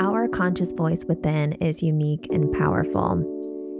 [0.00, 3.20] Our conscious voice within is unique and powerful,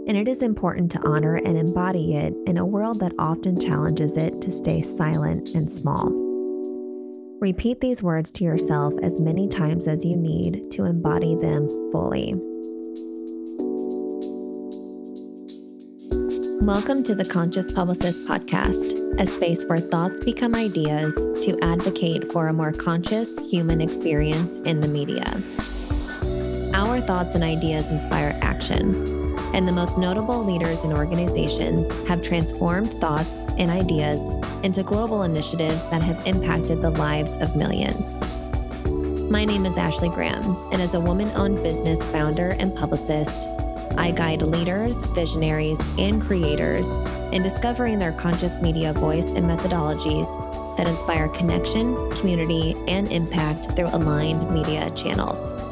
[0.07, 4.17] and it is important to honor and embody it in a world that often challenges
[4.17, 6.11] it to stay silent and small.
[7.39, 12.35] Repeat these words to yourself as many times as you need to embody them fully.
[16.61, 22.47] Welcome to the Conscious Publicist Podcast, a space where thoughts become ideas to advocate for
[22.47, 25.25] a more conscious human experience in the media.
[27.07, 28.95] Thoughts and ideas inspire action,
[29.53, 34.21] and the most notable leaders and organizations have transformed thoughts and ideas
[34.63, 38.17] into global initiatives that have impacted the lives of millions.
[39.29, 40.41] My name is Ashley Graham,
[40.71, 43.47] and as a woman owned business founder and publicist,
[43.97, 46.87] I guide leaders, visionaries, and creators
[47.33, 53.89] in discovering their conscious media voice and methodologies that inspire connection, community, and impact through
[53.91, 55.70] aligned media channels.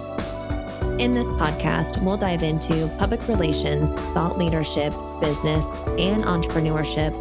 [0.99, 5.65] In this podcast, we'll dive into public relations, thought leadership, business,
[5.97, 7.13] and entrepreneurship,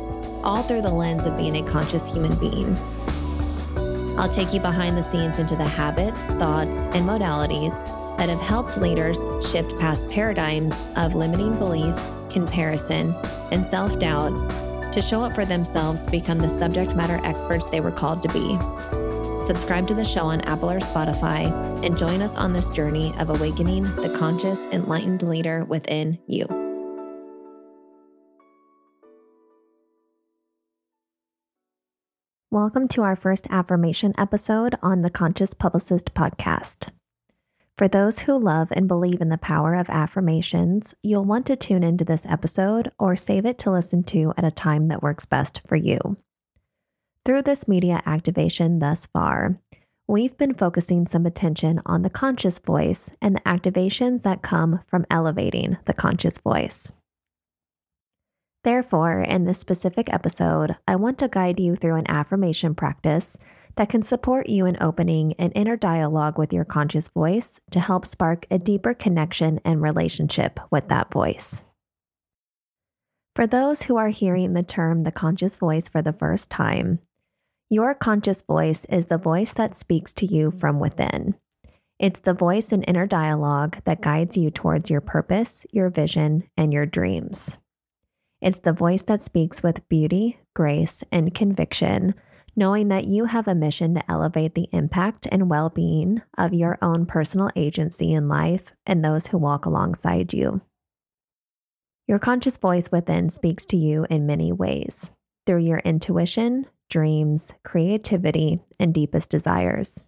[0.42, 2.76] all through the lens of being a conscious human being.
[4.18, 7.72] I'll take you behind the scenes into the habits, thoughts, and modalities
[8.16, 9.16] that have helped leaders
[9.48, 13.14] shift past paradigms of limiting beliefs, comparison,
[13.52, 14.32] and self doubt
[14.92, 18.28] to show up for themselves to become the subject matter experts they were called to
[18.30, 19.17] be.
[19.48, 21.46] Subscribe to the show on Apple or Spotify
[21.82, 26.44] and join us on this journey of awakening the conscious, enlightened leader within you.
[32.50, 36.90] Welcome to our first affirmation episode on the Conscious Publicist podcast.
[37.78, 41.82] For those who love and believe in the power of affirmations, you'll want to tune
[41.82, 45.62] into this episode or save it to listen to at a time that works best
[45.66, 46.18] for you.
[47.28, 49.60] Through this media activation thus far,
[50.06, 55.04] we've been focusing some attention on the conscious voice and the activations that come from
[55.10, 56.90] elevating the conscious voice.
[58.64, 63.36] Therefore, in this specific episode, I want to guide you through an affirmation practice
[63.76, 68.06] that can support you in opening an inner dialogue with your conscious voice to help
[68.06, 71.62] spark a deeper connection and relationship with that voice.
[73.36, 77.00] For those who are hearing the term the conscious voice for the first time,
[77.70, 81.34] your conscious voice is the voice that speaks to you from within.
[81.98, 86.72] It's the voice and inner dialogue that guides you towards your purpose, your vision, and
[86.72, 87.58] your dreams.
[88.40, 92.14] It's the voice that speaks with beauty, grace, and conviction
[92.58, 96.76] knowing that you have a mission to elevate the impact and well being of your
[96.82, 100.60] own personal agency in life and those who walk alongside you.
[102.08, 105.12] Your conscious voice within speaks to you in many ways
[105.46, 110.04] through your intuition, dreams, creativity, and deepest desires.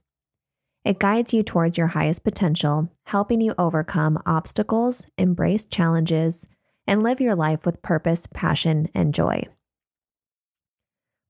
[0.85, 6.47] It guides you towards your highest potential, helping you overcome obstacles, embrace challenges,
[6.87, 9.45] and live your life with purpose, passion, and joy.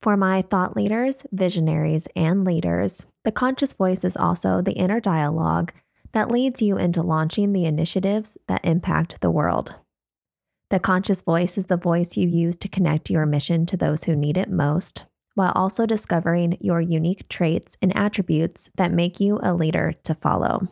[0.03, 5.73] For my thought leaders, visionaries, and leaders, the conscious voice is also the inner dialogue
[6.13, 9.75] that leads you into launching the initiatives that impact the world.
[10.71, 14.17] The conscious voice is the voice you use to connect your mission to those who
[14.17, 15.05] need it most,
[15.41, 20.69] while also discovering your unique traits and attributes that make you a leader to follow.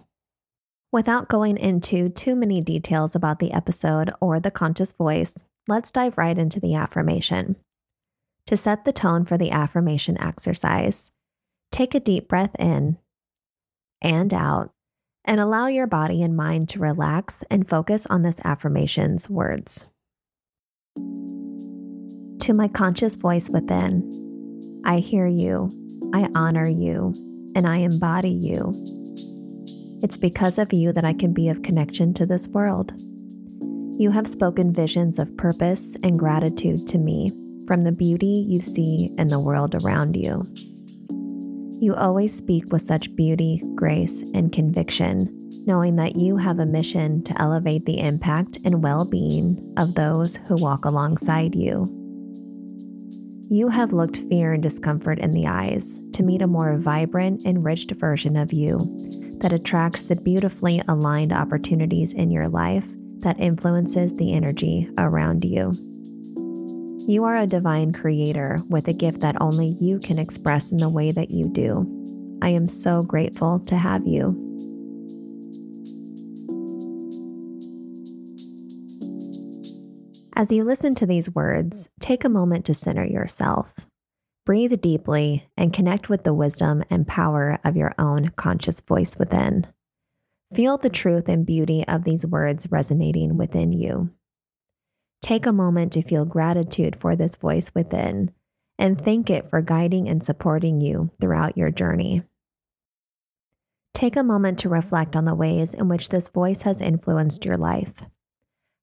[0.92, 6.18] Without going into too many details about the episode or the conscious voice, let's dive
[6.18, 7.56] right into the affirmation.
[8.48, 11.12] To set the tone for the affirmation exercise,
[11.72, 12.98] take a deep breath in
[14.02, 14.70] and out
[15.24, 19.86] and allow your body and mind to relax and focus on this affirmation's words.
[20.96, 24.27] To my conscious voice within,
[24.84, 25.70] I hear you,
[26.14, 27.12] I honor you,
[27.54, 28.74] and I embody you.
[30.02, 32.92] It's because of you that I can be of connection to this world.
[33.98, 37.32] You have spoken visions of purpose and gratitude to me
[37.66, 40.46] from the beauty you see in the world around you.
[41.80, 47.22] You always speak with such beauty, grace, and conviction, knowing that you have a mission
[47.24, 51.86] to elevate the impact and well being of those who walk alongside you.
[53.50, 57.90] You have looked fear and discomfort in the eyes to meet a more vibrant, enriched
[57.92, 58.78] version of you
[59.40, 62.84] that attracts the beautifully aligned opportunities in your life
[63.20, 65.72] that influences the energy around you.
[67.08, 70.90] You are a divine creator with a gift that only you can express in the
[70.90, 72.38] way that you do.
[72.42, 74.47] I am so grateful to have you.
[80.38, 83.74] As you listen to these words, take a moment to center yourself.
[84.46, 89.66] Breathe deeply and connect with the wisdom and power of your own conscious voice within.
[90.54, 94.10] Feel the truth and beauty of these words resonating within you.
[95.22, 98.30] Take a moment to feel gratitude for this voice within
[98.78, 102.22] and thank it for guiding and supporting you throughout your journey.
[103.92, 107.56] Take a moment to reflect on the ways in which this voice has influenced your
[107.56, 108.04] life.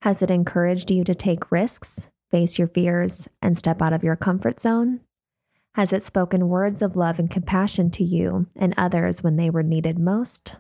[0.06, 4.16] Has it encouraged you to take risks, face your fears, and step out of your
[4.16, 5.00] comfort zone?
[5.74, 9.64] Has it spoken words of love and compassion to you and others when they were
[9.64, 10.58] needed most?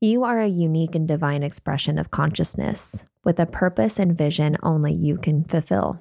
[0.00, 4.92] You are a unique and divine expression of consciousness with a purpose and vision only
[4.92, 5.98] you can fulfill.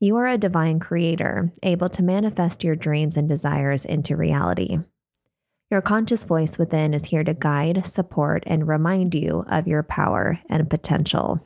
[0.00, 4.78] You are a divine creator, able to manifest your dreams and desires into reality.
[5.72, 10.38] Your conscious voice within is here to guide, support, and remind you of your power
[10.50, 11.40] and potential.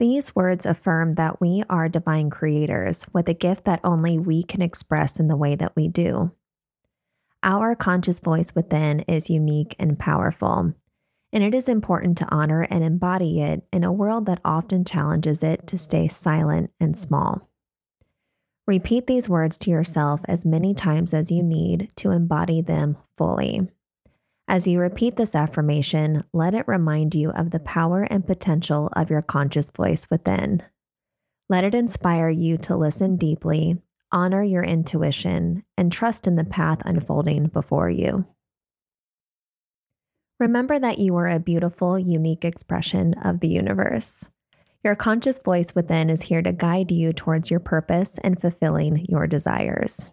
[0.00, 4.60] These words affirm that we are divine creators with a gift that only we can
[4.60, 6.32] express in the way that we do.
[7.44, 10.72] Our conscious voice within is unique and powerful,
[11.32, 15.44] and it is important to honor and embody it in a world that often challenges
[15.44, 17.49] it to stay silent and small.
[18.70, 23.68] Repeat these words to yourself as many times as you need to embody them fully.
[24.46, 29.10] As you repeat this affirmation, let it remind you of the power and potential of
[29.10, 30.62] your conscious voice within.
[31.48, 33.76] Let it inspire you to listen deeply,
[34.12, 38.24] honor your intuition, and trust in the path unfolding before you.
[40.38, 44.30] Remember that you are a beautiful, unique expression of the universe.
[44.82, 49.26] Your conscious voice within is here to guide you towards your purpose and fulfilling your
[49.26, 50.10] desires.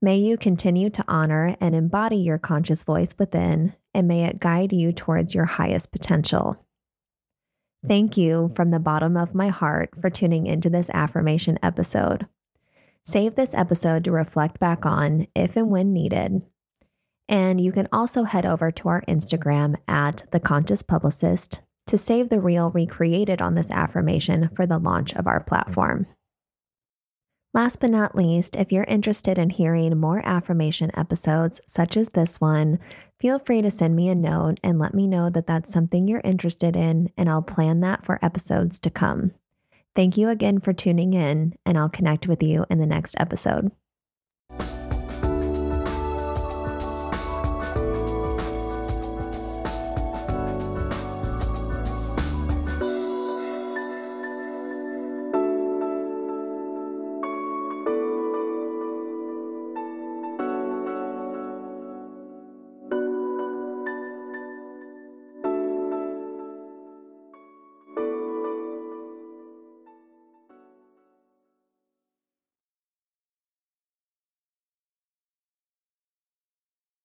[0.00, 4.72] May you continue to honor and embody your conscious voice within, and may it guide
[4.72, 6.56] you towards your highest potential.
[7.86, 12.26] Thank you from the bottom of my heart for tuning into this affirmation episode.
[13.04, 16.40] Save this episode to reflect back on if and when needed.
[17.28, 22.28] And you can also head over to our Instagram at The Conscious Publicist to save
[22.28, 26.06] the reel recreated on this affirmation for the launch of our platform.
[27.52, 32.40] Last but not least, if you're interested in hearing more affirmation episodes such as this
[32.40, 32.80] one,
[33.20, 36.20] feel free to send me a note and let me know that that's something you're
[36.24, 39.30] interested in, and I'll plan that for episodes to come.
[39.94, 43.70] Thank you again for tuning in, and I'll connect with you in the next episode.